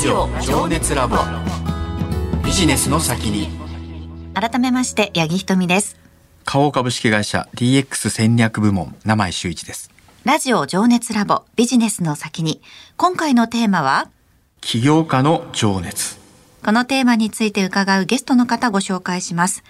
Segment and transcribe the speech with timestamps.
[0.00, 1.18] ジオ情熱ラボ。
[2.42, 3.50] ビジネスの先に。
[4.32, 5.98] 改めまして八木ひとみです。
[6.46, 9.90] 花王株式会社 DX 戦略部門名前周一です。
[10.24, 12.62] ラジオ情熱ラボビジネスの先に。
[12.96, 14.08] 今回のテーマは？
[14.62, 16.18] 起業家の情熱。
[16.64, 19.62] このテーマについて伺うゲストの方ご紹介します。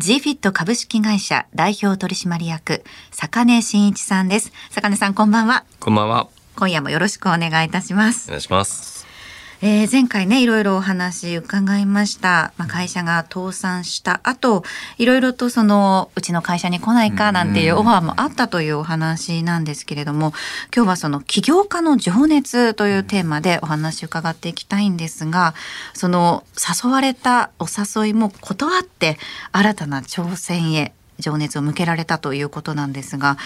[0.00, 4.52] GFIT 株式会社代表取締役坂根真一さんです。
[4.68, 5.64] 坂根さんこんばんは。
[5.80, 6.28] こんばんは。
[6.56, 8.28] 今夜もよろしくお願いいたします。
[8.28, 8.97] お願いします
[9.60, 14.62] えー、前回ねいろいろお話伺いました、まあ、会社が倒産した後
[14.98, 20.32] いろいろとそのうちの会社に来ないかなんていうオファーもあったというお話なんですけれども
[20.72, 25.54] 今日はその起業家の情熱というテーマでお話伺っていきたいんですが
[25.92, 26.44] その
[26.84, 29.18] 誘われたお誘いも断って
[29.50, 33.38] 新たな挑戦へ情熱を向けられたということなんですが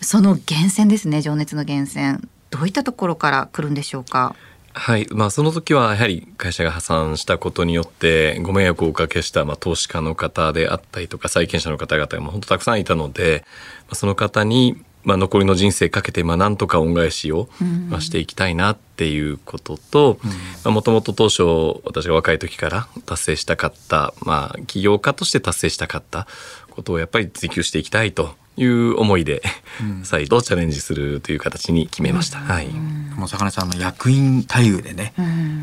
[0.00, 2.18] その源泉ですね情熱の源泉。
[2.50, 4.34] どういったところから来るんでしょうか？
[4.78, 5.08] はい。
[5.10, 13.44] まあ、その時はやはり会社が破産したことによってご迷惑をおかけした、まあ、投資家の方であったりとか債権者の方々が本当たくさんいたので、
[13.82, 17.48] まあ、その方に、まあ、残りの人生かけて、まあ、なんとか恩返しを、
[17.88, 20.20] まあ、していきたいなっていうことと
[20.64, 21.42] もともと当初
[21.84, 26.28] 私が若い時から達成したかった、まあ、起業家として達成したかった
[26.70, 29.42] ことをやっぱり追求していきたいという思いで、
[30.02, 32.38] 再度チャレンジするという形に決めました。
[32.38, 32.68] はい。
[33.18, 35.12] もう魚さんの役員待遇でね、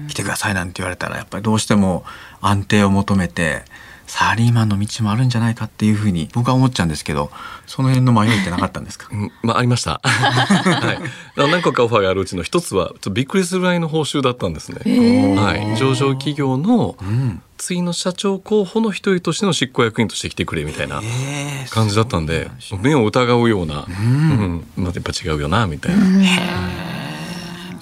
[0.10, 2.04] 来てくださいなんて言われたらやっぱりどうしても
[2.42, 3.64] 安定を求めて
[4.08, 7.32] サラリーマンの道もあるんじゃないかっていうふうに僕は思っちゃうんですけど
[7.66, 16.96] その辺の迷いってなかったんですか、うん、まあありました、 はい、何個かオファーがあるうちの一つはちょっとびっくりするぐらいの報酬だったんですね、はい、上場企業の
[17.58, 21.02] 次の社長候補の一人としての執行役員として来てくれみたいな
[21.70, 27.05] 感じだったんで目を疑うような、うん、うん、まあ、やっぱ違うよなみたいな。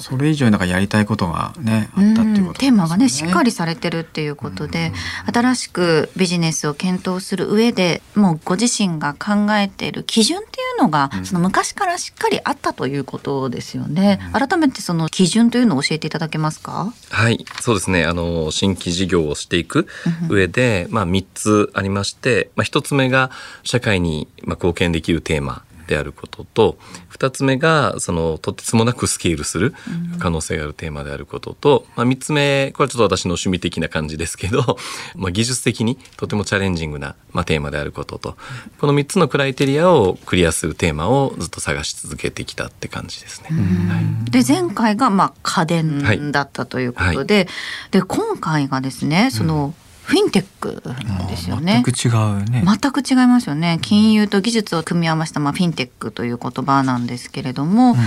[0.03, 4.91] それ以上になんかやりたいことがねあったっていうこと、ね、テーマがねしっかりされてるっていうことで、
[5.33, 16.93] 新しくビジネスを検討する上でもうご自身が考えている基準っていうのが、その昔からしっかりあったということですよね、改めてその基準というのを教えていただけますか？
[17.09, 18.05] はいそうですね。
[18.05, 19.87] あの新規事業をしていく
[20.29, 23.31] 上で、まあ3つありまして、まあ、1つ目が
[23.63, 26.77] 社会にまあ貢献できるテーマであることと
[27.11, 29.73] 2つ目がそのとてつもなくスケールする
[30.19, 34.77] 可能性があるテーマであることと、まあ、3つ目これはちょっと私の趣味的な感じですけど、
[35.15, 38.37] まあ、技術的にとてもチャレンジングな、まあ、テーマであることと
[38.79, 43.49] この3つのクライテリアをクリアするテーマをずっと探し続けてきたって感じですね。
[43.51, 47.47] はい、で前回がまあ家電だったということではい、
[47.91, 50.83] で今回がですねその、フィンテック
[51.29, 51.81] ですよね。
[51.83, 52.63] 全く違うね。
[52.65, 53.79] 全く違いますよね。
[53.81, 57.97] 金融と技術を組み合わせたまあフィンテックという言葉なんですけれども、うん、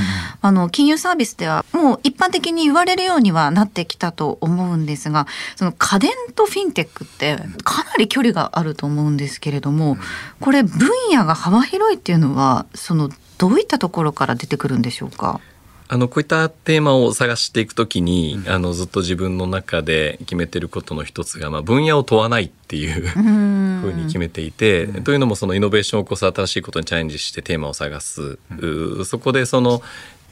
[0.42, 5.26] あの金融サービスではもう一般的に言われるようにはなってきたと思うんですが、
[5.56, 9.96] その家電とフィンテックってかなり距離があると思うんですけれども、
[10.40, 13.08] これ分野が幅広いっていうのはその
[13.38, 15.40] どういったところから出てくるんでしょうか？
[15.88, 29.80] あのこういったテーマを探していくときに、うん、あのずっと自分の中で決めてることの一つが、まあ、分野を問わないっていうふうに決めていて、うん、というのもそのイノベーションを起こす新しいことにチャレンジしてテーマを探す、うん、そこでその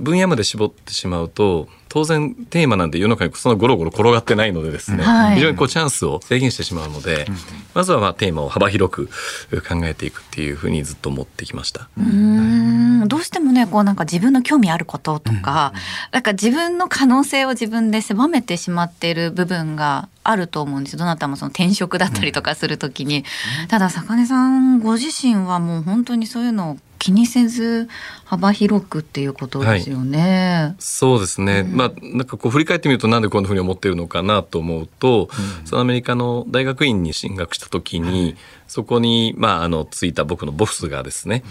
[0.00, 7.36] 分野まで絞ってしまうと当然テーマなんて世の中にそのゴロゴロ転がってないのでですね、はい、非常にこうチャンスを制限してしまうので、うん、
[7.74, 9.12] まずはまあテーマを幅広く考
[9.84, 11.88] えていくっていうふうにずっと思ってきました。
[11.96, 12.73] うん
[13.06, 15.80] どうしてもねこうなんか自分の興味あることとか、うん、
[16.12, 23.24] なんか自分の可能性を自分で狭めてしまっている部分があると思うんですどなたもその転職だったりとかするときに、
[23.62, 27.88] うん、ただ坂根さんご自身はもう本当にそういうのを気にせず
[28.36, 30.64] 幅広くっていうことですよね。
[30.64, 35.28] はい、そうですね、うん、まあなんかこう振り返ってみるとなんでこんなふうに思ってるのかなと思うと、
[35.60, 38.36] うん、そのアメリカの大学院に進学した時に、
[38.66, 41.44] そこに、まあ、あのついた僕のボスがですね、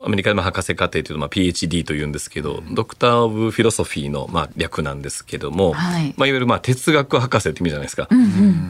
[0.00, 6.14] うん、アメリカでも博士課程というと、まあ、PhD というんですけど、ドクター・オブ・フィロソフィーの、まあ、略なんですけども、はい。
[6.16, 8.06] まあ、いわゆる、まあ、哲学博士って意味じゃないですか。
[8.10, 8.24] うんう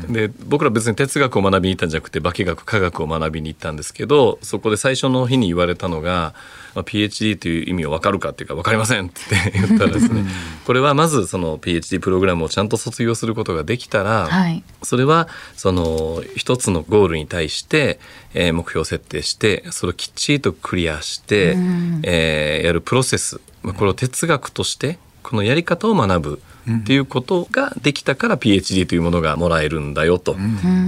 [0.09, 6.35] ん、で僕ら別に哲学を学びに行ったんじゃなくて化学科学を学びに行ったんですけどそこで最初の日に言われたのが
[6.75, 9.21] まあ、PhD という意味を分かるかっていうか分かりませんって
[9.53, 10.25] 言ったらですね
[10.67, 17.99] これはまずその PhD プログラムをちゃんと卒業することができたら、はい、それはその一つのゴールに対して、
[18.35, 21.57] えー、目標設定してそれをきっちりとクリアして、
[22.03, 24.99] えー、やるプロセス、まあ、これを哲学として
[25.29, 30.37] このやり方を学ぶっていうことができたから PhD というものがもらえるんだよと、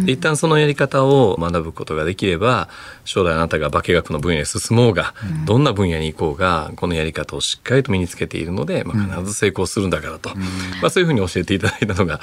[0.06, 2.70] で一旦そのやり方を学ぶことができれば
[3.04, 5.14] 将来あなたが化学の分野へ進もうが、
[5.44, 10.30] どんな分野に行こうがこのやり方をしっかりと身につけているので、まあ、必ず成功するんだからと、
[10.80, 12.20] まあ、そういうふうに教えていただいたのが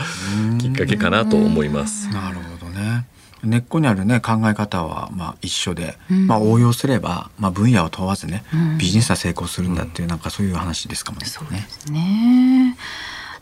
[0.60, 2.10] きっかけかなと思います。
[2.10, 3.06] なるほどね
[3.44, 11.26] 根っこにあるね考え方はまあ一緒で、うん、まあ応用すればまあ分野を問わずね、うん、ビジネスは成功するんだっていう、なんかそういう話ですかもね。
[11.28, 12.78] そうですね。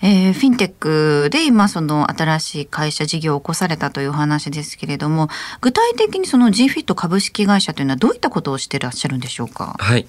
[0.01, 5.29] えー、フィンテックで今その新しい会社事業を起こされたという話ですけれども
[5.61, 9.77] 具体的にその GFIT 株式会社というのはどういったことをしていらっしゃるんでしょうか？
[9.79, 10.05] はい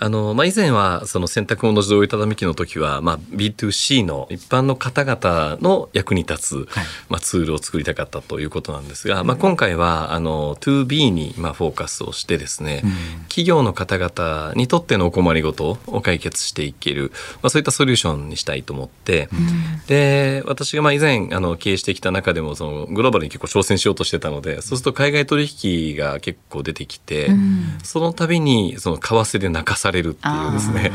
[0.00, 12.90] あの、まあ、以前はその洗濯物自動板み機の時は、まあ、B2C の一般の方々の役に立つ、はい、まあ、ツールを作りたかったということなんですが、まあ、今回はあの 2B にまあフォーカスをしてですね、うん、
[13.24, 17.12] 企業の方々にとってのお困りごとを解決していける、
[17.42, 25.46] まあ、そういったソリューションにしたいと思って、うん、で私がまあ以前あの経営してきた中でもそのグローバルに結構挑戦しようとしてたのでそうすると海外取
[25.92, 30.92] 引が結構出てきて、うん、その度にその為替で泣かされるっていうですね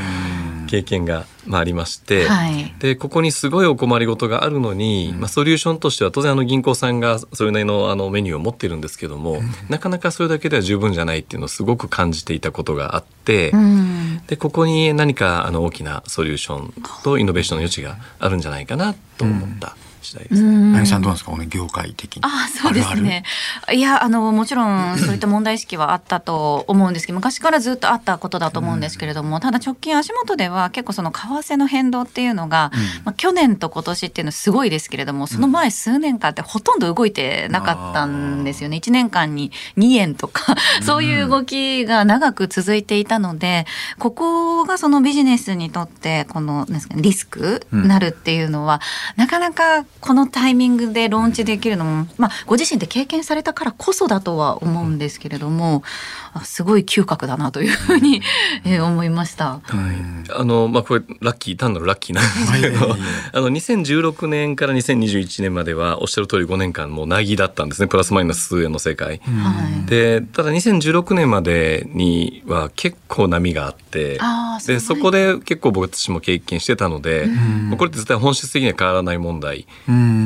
[0.66, 9.40] 経験が、まあ、ありまして、はい、でここにすごいお困りごとがあるのに、まあ、ソリューションとしては当然あの銀行さんがそれなりのあのメニューを持ってるんですけども、
[9.70, 13.54] なかなかそれだけでは十分じゃないっていうのをすごく感じていたことがあって、
[14.28, 19.78] でここに何かあの大きなソリューションとイノベーションの余地があるんじゃないかなと思った。
[20.06, 20.80] 次第ですね。
[20.80, 22.22] あさんどうですか、ね、業界的に。
[22.24, 23.24] あ、そうですね。
[23.72, 32.72] いや、あのもちろんそういった問題意識はあったと思うんですけど、昔からずっとあったことだと思うんですけれども、ただ直近足元では結構その為替の変動っていうのが、
[33.04, 38.78] まあ去年と今年っていうのはすごいですけれども、その前数年間ってほとんど動いてなかったんですよね。
[38.78, 43.66] 1年間に2円とかそういう動きが長く続いていたので、
[44.00, 48.82] ここがそのビジネスにとってこのリスクなるっていうのは、
[49.16, 55.82] なかなかこのタイミングでローンチできるのも、まあ、ご自身で経験されたからこそだとは思うんですけれども、
[56.44, 58.22] すごい嗅覚だなというふうに、
[58.66, 59.62] え思いました。
[59.64, 62.96] はい、あのまあこれラッキー単なるラッキーなんですけど、
[63.34, 67.88] あの2016年から2021年まではおっしゃる通り5年間もうなぎだったんですね。
[67.88, 69.22] プラスマイナス円の世界。
[69.88, 74.20] でただ2016年までには結構波があって
[74.68, 77.28] でそこで結構僕たちも経験してたので、
[77.72, 79.68] うこれって絶対本質的には変わらない問題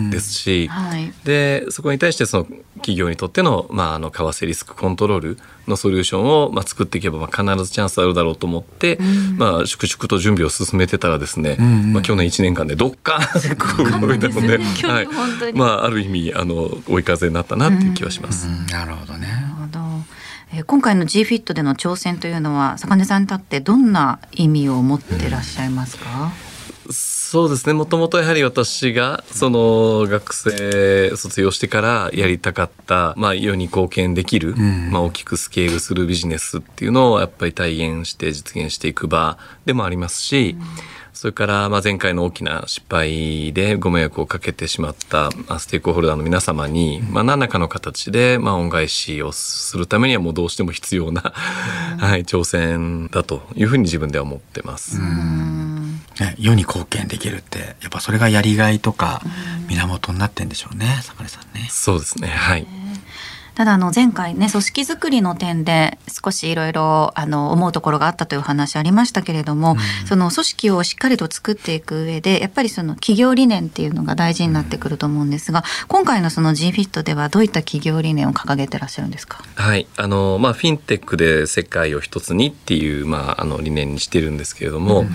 [0.09, 2.43] ですし、はい、でそこに対してその
[2.75, 5.37] 企業にとっての,、まあ、あの為替リスクコントロール
[5.67, 13.19] のソリューションを、まあ、作っていけば、まあ、必ずチャンスあるだろうと思って、うん、まあ、粛々と準備を進めてたらですね、うんうん、まあ、去年1年間でどっか
[14.01, 15.07] 動いたので、はい、
[15.53, 18.47] まあ、ある意味あの追い風になったなっていう気はします。
[18.47, 19.59] うんうん、なるほどね。
[20.65, 26.31] 今回の GFIT での挑戦というのは坂根さんにとってどんな意味を持ってらっしゃいますか、
[27.31, 27.73] そうですね。
[27.73, 40.65] もともとやはり私がその学生卒業してからやりたかった、まあ、世に貢献できる、うん、まあ、大きくスケールするビジネスっていうのをやっぱり体現して実現していく場でもありますし、うん、
[41.13, 45.29] それからまあ前回の大きな失敗でご迷惑をかけてしまった
[45.59, 54.99] ステークホルダーの皆様に、まあ、何らかの形でまあ恩返しをするためにはもうどうしても必要な、はい、挑戦だというふうに自分では思ってます。
[56.19, 59.21] ね、世に貢献できるってやっぱそれがやりがいとか
[59.67, 61.67] 源になってんでしょうね坂根さんね。
[61.69, 62.67] そうですねはい
[63.59, 79.43] ただあの前回ね組織づくりの点で少しいろいろあの思うところがあったという話ありましたけれども、うん、その組織をしっかりと作っていく上でやっぱりその企業理念っていうのが大事になってくると思うんですが今回のその GFIT ではどういった企業理念を掲げてらっしゃるんですか？
[79.55, 79.87] はい。
[79.97, 85.09] あのまあフィンテックで世界を一つにっていうまああの理念にしてるんですけれども、うん、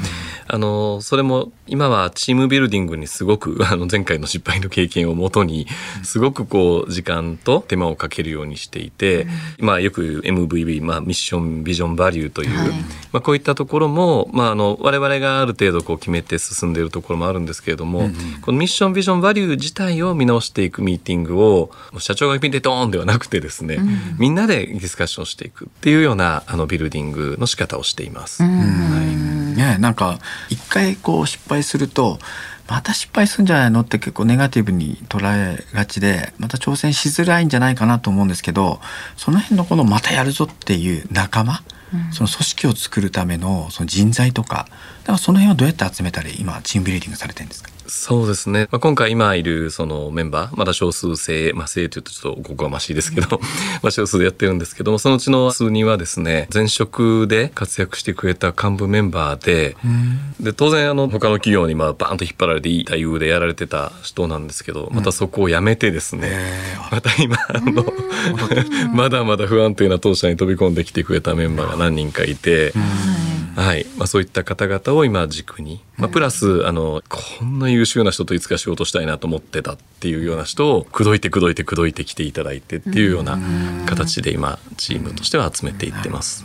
[0.48, 5.66] あのそれも今はチームビルディングにすごくあの前回の失敗の経験をもとに
[6.02, 9.26] すごくこう時間と手間をかけるようにしていて、
[9.58, 12.68] うん、まあよく MVB、まあ、ミッションビジョンバリューという、はい、
[13.12, 28.42] まあ、こういったところも、まあ、あの我々がある程度こう決めて進んでいるところもあるんですけれども、うん、このミッションビジョンバリュー自体を見直していくミーティングを社長が見てドーンではなくてですね、うん、みんなでディスカッションしていくっていうようなあのビルディングの仕方をしています。
[28.42, 29.54] はい。
[29.54, 30.18] ねなんか
[30.50, 32.18] 一回こう失敗すると
[32.66, 38.80] また失敗するんじゃないのって結構ネガティブに捉えがちでまた挑戦しづらいんじゃないかなと思うんですけど
[39.16, 44.66] その辺のこのまたやるぞっていう仲間、うん、その組織を作るためのその人材とか
[45.02, 47.70] だからその辺はどうやって集めたり今チームビルディングされてるんですか？
[47.86, 53.40] そうですね、まあ、今回今いるそのメンバーまだ少数制、まあ、制というとちょっとおこがましいですけど
[53.82, 59.76] まあ少数でやってるんですけどもそのうちの数人はですね前職で活躍してくれた幹部メンバーで
[60.40, 66.52] で当然あの他の企業にまあバーンと引っ張られていい待遇でやられてた人なんですけどまたそこを辞めてですね、
[66.90, 67.84] また今あの
[68.94, 72.72] まだまだ不安定な当社に飛び込んできてくれたメンバーが何人かいて。
[73.54, 73.86] はい。
[73.96, 83.38] まあ、そういった方々を今軸に、まあ、プラスあのこんな優秀な人といつか仕事したいなと思ってたっていうような人を口説いて口説いて口説いてきていただいてっていうような
[83.86, 86.44] 形で今チームとしては集めていってます。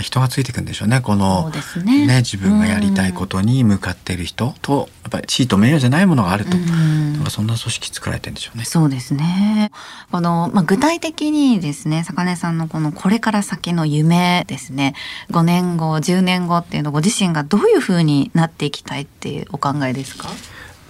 [0.00, 1.00] 人がついていくんでしょうね。
[1.00, 1.50] この
[1.84, 8.64] ね、ね、自分がやりたいことに向かっている人とやっぱり地位と名誉じゃないものがあると、うん、そんな組織作られてるんでしょうね。
[8.64, 9.70] そうですね。
[10.10, 14.94] この、まあ、具体的にですね坂根さんのこのこれから先の夢ですね。
[15.30, 20.28] 5年後10年後っていうのご自身がどういうふうになっていきたいっていうお考えですか？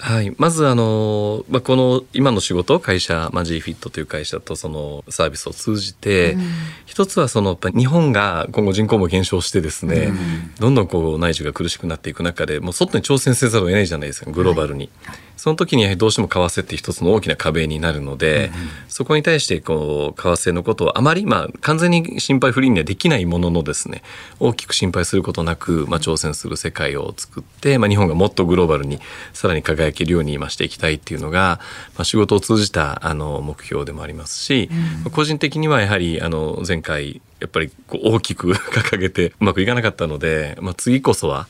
[0.01, 6.43] はい、まずあの、まあ、この今の仕事会社、まあ、GFIT という会社とそのサービスを通じて、うん、
[6.87, 14.89] 一つはそのやっぱ日本が今後人口も減少してですね、うん、どんどんこう内需が苦しくなっていく中でもう外に挑戦せざるを得ないじゃないですかグローバルに。
[15.05, 18.69] はいその時にどうしても為替って一つの大きな壁になるので、うん。
[18.89, 24.03] そこに対してこう為替のことをあまりまあ完全に心配不倫にはできないもののですね
[24.39, 29.01] 大きく心配することなく、まあ、挑戦する世界を作って、まあ、日本がもっとグローバルに
[29.33, 31.61] さらに輝けるように今していきたいっていうのが、
[31.97, 34.71] まあ、仕事を通じたあの目標でもありますし、
[35.05, 41.49] うん、個人的にはやはりあの前回やっぱりこう大きく 掲げてうまくいかなかったので、まあ、次こそは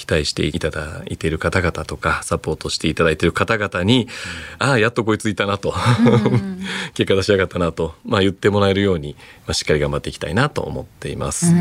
[0.00, 4.08] 期待していただいている方々とかサポートしていただいている方々に、
[4.60, 5.74] うん、ああやっとこいついたなと。
[6.94, 9.14] 結果出しやがったなと、まあ、言ってもらえるように、
[9.46, 11.52] まあ、しっかり頑張っていきたいなと思っています。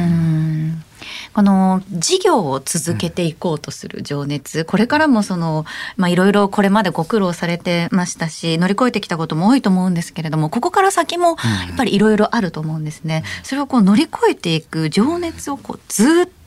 [1.33, 5.65] この事業を続けていこうとする情熱、うん、これからもその
[5.97, 11.35] まあいろいろこれまでご苦労されてましたし乗り越えてきたことも多いと思うんですけれどもここから先もや
[11.73, 13.23] っぱりいろいろあると思うんですね。
[13.43, 16.38] それをこう乗り越えていく情熱をこうずっと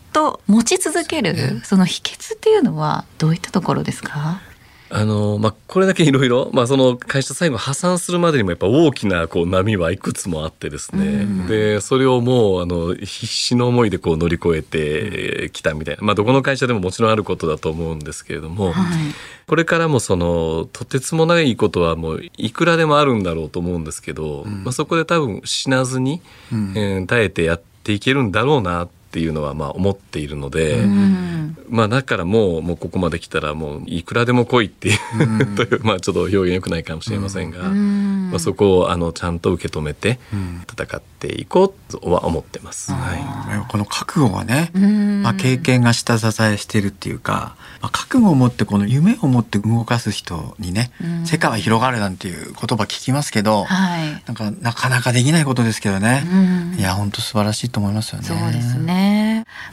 [0.47, 4.40] 持ち続ける、ね、その秘訣っていうのはどういったところですか？
[4.95, 19.14] あのまあ、これだけいろいろその会社最後破産するまでにもやっぱ大きなこう波はいくつもあってですね、うん、でそれをもうあの必死の思いでこう乗り越えてきたみたいな、まあ、どこの会社でももちろんあることだと思うんですけれども、はい、
[19.47, 26.21] これからもそのとてつもないことはもういくらでもあるんだろうと思うんですけど、うん、まあ、そこで多分死なずに、
[26.52, 40.19] うん、えー、耐えてやっていけるんだろうなってっていうのはまあ思っているので、うん、まあだからもうもうここまで来たらもういくらでも来いっていう、うん、 というまあちょっと表現よくないかもしれませんが、うん、まあ、そこをあのちゃんと受け止めて
[40.66, 42.90] 戦っていこうとは思ってます。
[42.90, 44.71] はい、この覚悟がね、
[45.23, 50.90] まあ、経験が下支えしてるっていうか、まあ、覚悟を持ってこの夢を持って動かす人にね、
[51.26, 56.25] 世界は広がるなんていう言葉聞きますけど、はい、なんかなかなかできないことですけどね、
[56.78, 58.25] いや本当素晴らしいと思いますよね。
[58.26, 59.01] そうですね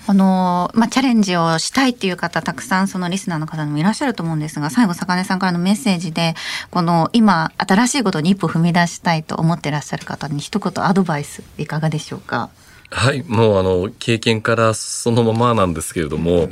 [0.07, 6.35] あのまあチャレンジをしたいっていう方たくさんそのリスナーの方にもいらっしゃると思うんですが最後坂根さんからのメッセージで
[6.71, 12.49] この今新しいことに一歩踏み出したいと思ってらっしゃる方に一言アドバイスいかがでしょうか？
[12.91, 16.49] はいもうあの経験からそのままなんですけれども、うん、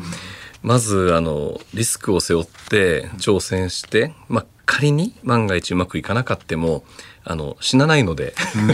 [0.63, 6.83] まずあのリスクを背負って挑戦して、まあ、仮に万が一うまくいかなかっても
[7.23, 8.33] あの死なないので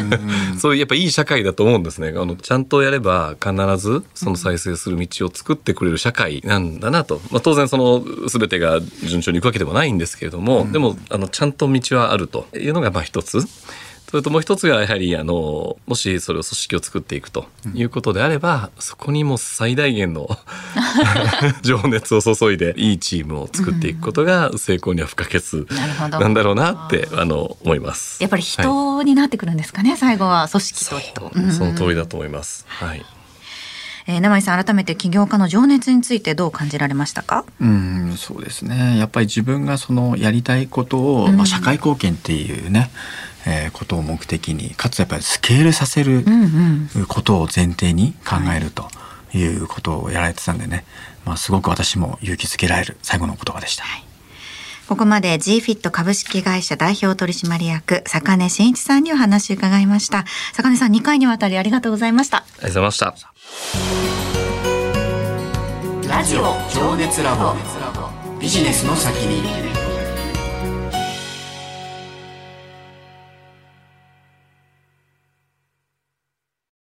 [0.60, 2.10] そういうやっぱいい社会だと思うんですね。
[2.10, 13.40] あのちゃんとやれば必ずその再生する道を作ってくれる社会なんだなと、まあ、当然その全てが順調にいくわけでもないんですけれども、でもあのちゃんと道はあるというのがまあ一つ。
[14.14, 20.30] それともう一つがやはりあのもしそれを組織を作っていくということであれば、うん、そこにも最大限の
[21.64, 25.42] 情熱を注いでいいチームを作っていくことが成功には不可欠
[26.12, 28.22] なんだろうなってあの思います。
[28.22, 31.32] やっぱり人になってくるんですかね、はい、最後は組織と人。
[31.50, 32.66] そその通りだと思います。
[32.68, 33.04] はい。
[34.06, 37.46] えー、名前さん改めて起業家の情熱についてどう感じられましたか？
[37.60, 39.00] うんそうですね。
[39.00, 42.92] やっぱり自分がそのやりたいことを、まあ、社会貢献っていうね、
[43.46, 46.26] えー、ことを目的にかつやっぱりスケールさせる
[47.08, 48.88] ことを前提に考えると
[49.38, 50.86] いうことをやられてたんでね、
[51.26, 53.84] まあ、すごく私も勇気づけられる最後の言葉でした。
[53.84, 54.04] はい。
[54.88, 60.26] ここまで GFIT 株式会社代表取締役坂根真一さんにお話を伺いました。
[60.54, 62.38] 坂根さん2回にわたりありがとうございました。
[62.38, 63.16] ありがとうございました。
[66.10, 66.42] ラジオ
[66.74, 67.56] 情熱ラボ。
[68.40, 69.83] ビジネスの先に